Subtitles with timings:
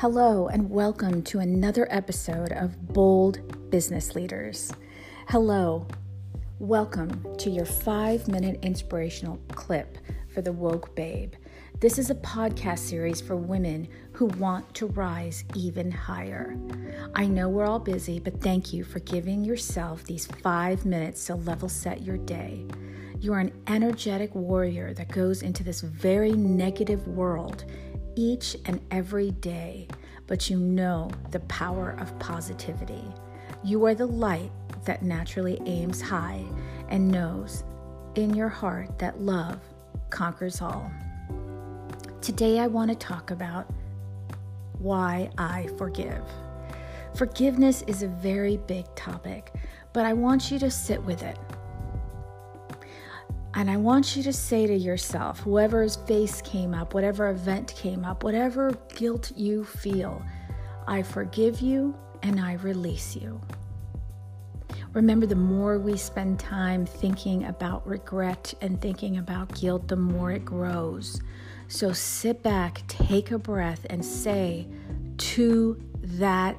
[0.00, 4.70] Hello, and welcome to another episode of Bold Business Leaders.
[5.28, 5.86] Hello,
[6.58, 9.96] welcome to your five minute inspirational clip
[10.34, 11.32] for the Woke Babe.
[11.80, 16.58] This is a podcast series for women who want to rise even higher.
[17.14, 21.36] I know we're all busy, but thank you for giving yourself these five minutes to
[21.36, 22.66] level set your day.
[23.18, 27.64] You are an energetic warrior that goes into this very negative world
[28.16, 29.86] each and every day,
[30.26, 33.04] but you know the power of positivity.
[33.62, 34.50] You are the light
[34.84, 36.44] that naturally aims high
[36.88, 37.62] and knows
[38.16, 39.60] in your heart that love
[40.10, 40.90] conquers all.
[42.20, 43.72] Today, I want to talk about
[44.78, 46.22] why I forgive.
[47.14, 49.52] Forgiveness is a very big topic,
[49.92, 51.38] but I want you to sit with it.
[53.56, 58.04] And I want you to say to yourself, whoever's face came up, whatever event came
[58.04, 60.22] up, whatever guilt you feel,
[60.86, 63.40] I forgive you and I release you.
[64.92, 70.32] Remember, the more we spend time thinking about regret and thinking about guilt, the more
[70.32, 71.18] it grows.
[71.68, 74.68] So sit back, take a breath, and say
[75.16, 76.58] to that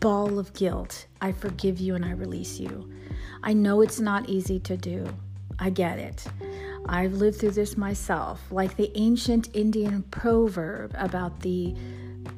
[0.00, 2.90] ball of guilt, I forgive you and I release you.
[3.42, 5.06] I know it's not easy to do.
[5.62, 6.24] I get it.
[6.86, 11.72] I've lived through this myself, like the ancient Indian proverb about the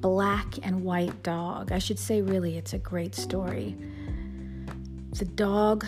[0.00, 1.72] black and white dog.
[1.72, 3.78] I should say, really, it's a great story.
[5.12, 5.86] The dog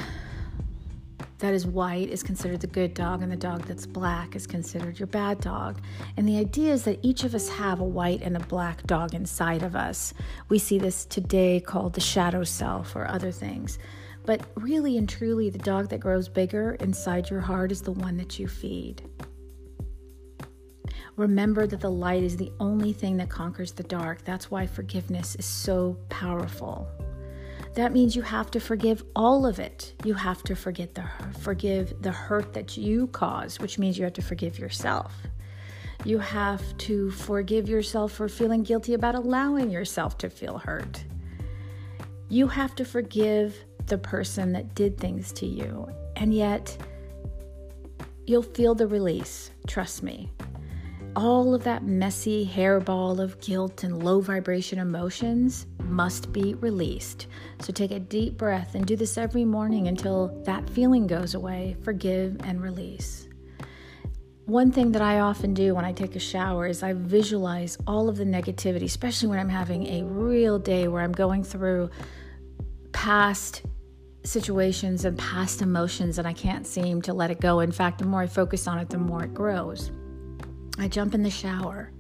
[1.41, 4.99] that is white is considered the good dog, and the dog that's black is considered
[4.99, 5.79] your bad dog.
[6.17, 9.13] And the idea is that each of us have a white and a black dog
[9.13, 10.15] inside of us.
[10.49, 13.79] We see this today called the shadow self or other things.
[14.27, 18.17] But really and truly, the dog that grows bigger inside your heart is the one
[18.17, 19.03] that you feed.
[21.17, 24.25] Remember that the light is the only thing that conquers the dark.
[24.25, 26.89] That's why forgiveness is so powerful.
[27.75, 29.95] That means you have to forgive all of it.
[30.05, 31.05] You have to forget the
[31.41, 35.15] forgive the hurt that you caused, which means you have to forgive yourself.
[36.05, 41.05] You have to forgive yourself for feeling guilty about allowing yourself to feel hurt.
[42.29, 45.89] You have to forgive the person that did things to you.
[46.17, 46.77] And yet,
[48.27, 49.51] you'll feel the release.
[49.67, 50.31] Trust me.
[51.15, 57.27] All of that messy hairball of guilt and low vibration emotions must be released.
[57.61, 61.77] So take a deep breath and do this every morning until that feeling goes away.
[61.83, 63.29] Forgive and release.
[64.45, 68.09] One thing that I often do when I take a shower is I visualize all
[68.09, 71.91] of the negativity, especially when I'm having a real day where I'm going through
[72.93, 73.63] past
[74.27, 77.61] situations and past emotions and I can't seem to let it go.
[77.61, 79.91] In fact, the more I focus on it, the more it grows.
[80.79, 81.91] I jump in the shower.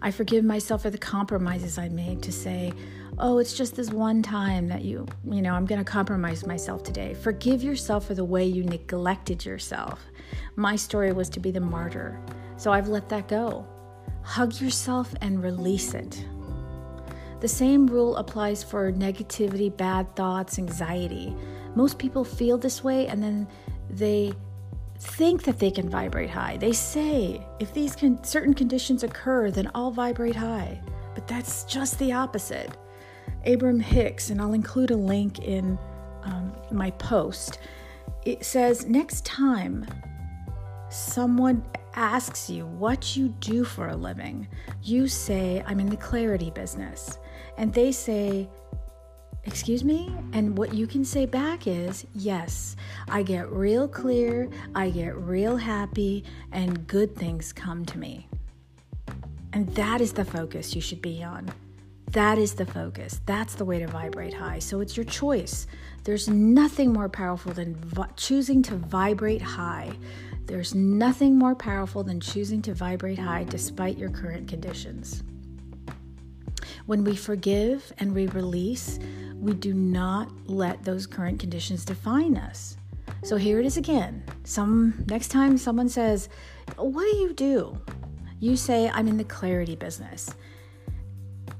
[0.00, 2.72] I forgive myself for the compromises I made to say,
[3.18, 6.82] oh, it's just this one time that you, you know, I'm going to compromise myself
[6.82, 7.14] today.
[7.14, 10.00] Forgive yourself for the way you neglected yourself.
[10.56, 12.20] My story was to be the martyr,
[12.56, 13.66] so I've let that go.
[14.22, 16.24] Hug yourself and release it.
[17.40, 21.36] The same rule applies for negativity, bad thoughts, anxiety.
[21.74, 23.48] Most people feel this way and then
[23.90, 24.32] they
[24.98, 26.56] think that they can vibrate high.
[26.56, 30.80] They say, if these con- certain conditions occur, then I'll vibrate high.
[31.14, 32.76] But that's just the opposite.
[33.44, 35.78] Abraham Hicks, and I'll include a link in
[36.22, 37.58] um, my post,
[38.24, 39.86] it says, next time
[40.88, 41.64] someone
[41.94, 44.48] asks you what you do for a living,
[44.82, 47.18] you say, I'm in the clarity business.
[47.58, 48.48] And they say,
[49.46, 50.14] Excuse me?
[50.32, 52.76] And what you can say back is, yes,
[53.08, 58.26] I get real clear, I get real happy, and good things come to me.
[59.52, 61.50] And that is the focus you should be on.
[62.10, 63.20] That is the focus.
[63.26, 64.60] That's the way to vibrate high.
[64.60, 65.66] So it's your choice.
[66.04, 69.92] There's nothing more powerful than vi- choosing to vibrate high.
[70.46, 75.22] There's nothing more powerful than choosing to vibrate high despite your current conditions.
[76.86, 78.98] When we forgive and we release,
[79.44, 82.78] we do not let those current conditions define us.
[83.22, 84.22] So here it is again.
[84.44, 86.30] Some next time someone says,
[86.76, 87.78] "What do you do?"
[88.40, 90.30] You say, "I'm in the clarity business."